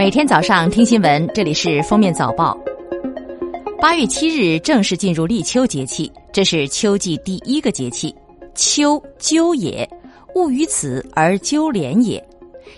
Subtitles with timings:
[0.00, 2.58] 每天早上听新闻，这里是封面早报。
[3.82, 8.14] 八月七日正式进入立秋节气，这是秋季第一个节气。
[8.54, 9.86] 秋鸠也，
[10.34, 12.26] 物于此而鸠连也，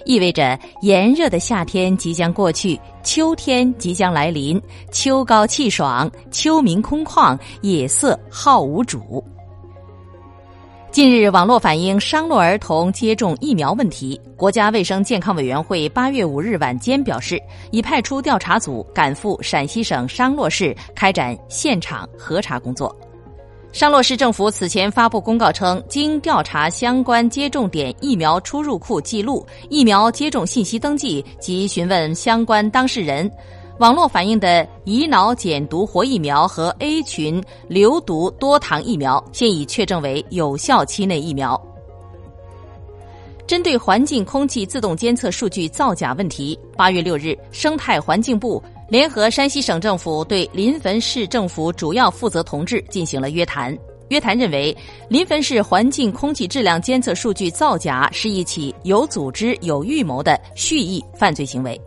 [0.04, 4.60] 意味着炎热的夏天即将过去，秋天即将来临。
[4.90, 9.22] 秋高气爽，秋明空旷，野色好无主。
[10.92, 22.94] 近日，网络反映商洛儿童接种疫苗问题，国家卫生健康委员会八月五日晚间表示，已派出调查组赶赴陕西省商洛市开展现场核查工作。
[23.72, 33.32] 商洛市政府此前发布公告称，经调查相关接种点疫苗出入库记录、疫苗接种信息登记及询问相关当事人。
[33.78, 41.60] 网络反映的乙脑减毒活疫苗和 A 群流毒多糖疫苗现已确证为有效期内疫苗。
[43.46, 53.76] 针对环境空气自动监测数据造假问题，八月六日，生态环境部联合山西省政府对临汾市政府主要负责同志进行了约谈。
[54.08, 54.74] 约谈认为，
[55.08, 61.78] 临汾市环境空气质量监测数据造假是一起有组织、有预谋的蓄意犯罪行为。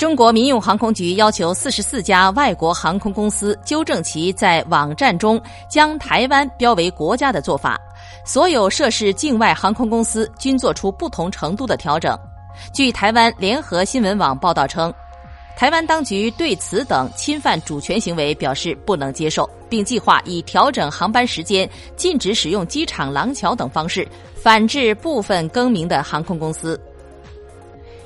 [0.00, 7.78] 中国民用航空局要求四十四家外国航空公司纠正其在网站中将台湾标为国家的做法。
[8.24, 12.18] 所有涉事境外航空公司均做出不同程度的调整。
[12.72, 14.90] 据台湾联合新闻网报道称，
[15.54, 26.80] 台湾当局对此等侵犯主权行为表示不能接受，并计划以调整航班时间、禁止使用机场廊桥等方式反制部分更名的航空公司。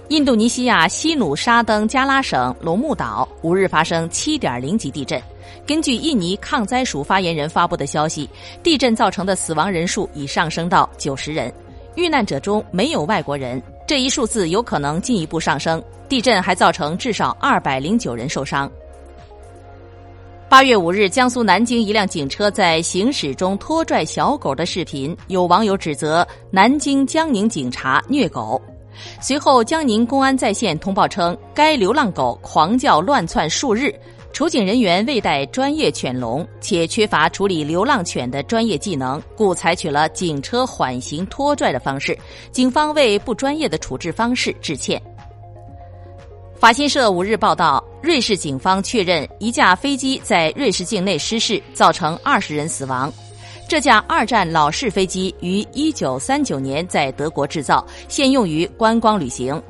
[0.08, 5.20] 印度尼西亚西努沙登加拉省龙目岛五日发生7.0级地震。
[5.66, 8.28] 根据印尼抗灾署发言人发布的消息，
[8.62, 11.52] 地震造成的死亡人数已上升到90人，
[11.94, 15.82] 遇难者中没有外国人，这一数字有可能进一步上升。
[16.06, 18.70] 地震还造成至少209人受伤。
[20.50, 28.60] 八月五日，江苏南京一辆警车在行驶中拖拽小狗的视频，有网友指责南京江宁警察虐狗。
[29.20, 33.94] 随后，江宁公安在线通报称，该流浪狗狂叫乱窜数日，
[34.32, 42.18] 处警人员未带专业犬笼，且缺乏处理流浪犬的专业技能，故采取了警车缓行拖拽的方式。
[42.50, 45.00] 警方为不专业的处置方式致歉。
[46.56, 53.12] 法新社五日报道，瑞士警方确认一架飞机在瑞士境内失事，造成二十人死亡。
[53.66, 59.60] 这架二战老式飞机于一九三九年在德国制造，现用于观光旅行。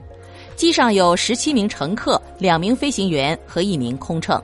[0.56, 4.40] 机上有十七名乘客、两名飞行员和一名空乘。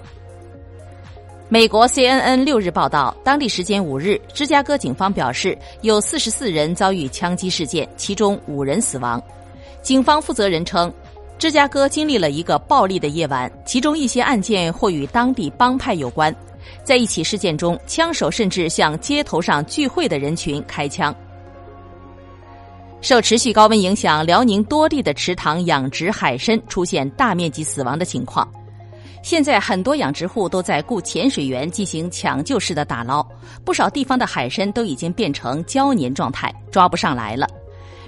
[1.49, 9.21] 美国 CNN 六日报道，当地时间五日，芝加哥警方表示有四十四人遭遇枪击事件，其中五人死亡。
[9.83, 10.93] 警方负责人称，
[11.39, 16.35] 芝加哥经历了一个暴力的夜晚，其中一些案件或与当地帮派有关。
[16.83, 21.15] 在一起事件中，枪手甚至向街头上聚会的人群开枪。
[23.01, 28.47] 受持续高温影响，辽宁多地的池塘养殖海参出现大面积死亡的情况。
[29.23, 33.27] 现在很多养殖户都在雇潜水员进行抢救式的打捞，
[33.65, 37.47] 不少地方的海参都已经变成胶粘状态，抓不上来了。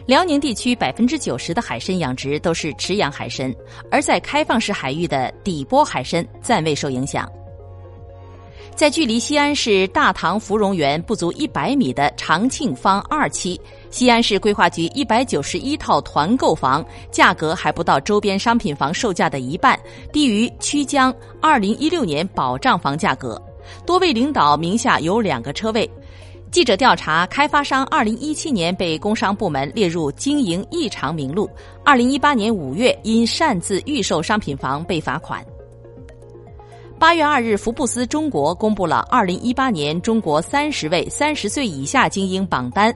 [0.06, 3.54] 辽宁地区百分之九十的海参养殖都是池养海参，
[3.90, 7.30] 而在开放式海域的底波海参暂未受影响。
[8.74, 13.60] 在距离西安市大唐芙蓉园不足一百米的长庆坊二期，
[13.90, 19.78] 西安市规划局一百九十一套团购房价格还不到周边商品房售价的一半，
[20.12, 23.40] 低于曲江二零一六年保障房价格。
[23.86, 25.88] 多位领导名下有两个车位。
[26.50, 31.48] 记者调查，开发商二零一七年被工商部门列入经营异常名录，
[31.84, 35.44] 二零一八年五月因擅自预售商品房被罚款。
[37.02, 42.94] 八月二日，福布斯中国公布了二零一八年中国三十位三十岁以下精英榜单，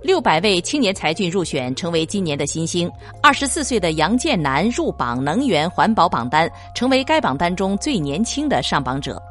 [0.00, 2.90] 六百位青年才俊入选，成为今年的新星。
[3.22, 9.22] 二十四岁的杨建南入榜能源环保榜单，成为该榜单中最年轻的上榜者。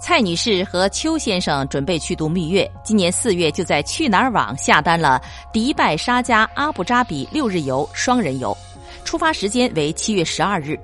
[0.00, 5.20] 蔡女士和邱先生准备去度蜜月，今年四月就在去哪儿网下单了
[5.52, 8.56] 迪拜沙加阿布扎比六日游双人游，
[9.04, 10.80] 出发时间为七月十二日。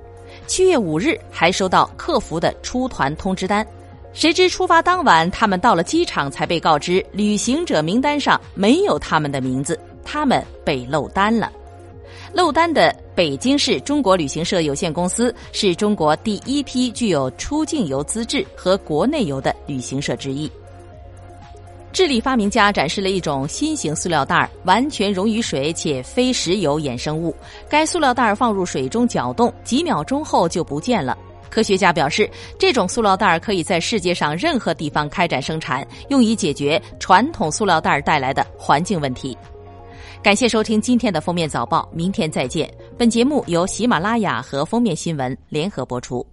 [0.47, 3.67] 七月五日还收到客服的出团通知单，
[4.13, 11.51] 谁知出发当晚，他们到了机场才被告知旅行者名单上没有他们的名字，他们被漏单了。
[12.33, 20.49] 漏单的北京市中国旅行社有限公司是中国第一批具有出境游资质和国内游的旅行社之一。
[21.93, 27.35] 智利发明家展示了一种新型塑料袋，完全溶于水且非石油衍生物。
[27.67, 31.17] 该塑料袋放入水中搅动，几秒钟后就不见了。
[31.49, 32.29] 科学家表示，
[32.59, 39.35] 这种塑料袋可以在世界上任何地方开展生产，用以解决传统塑料袋带来的环境问题。
[40.21, 42.71] 感谢收听今天的封面早报，明天再见。
[42.97, 46.25] 本节目由喜马拉雅和封面新闻联合播出。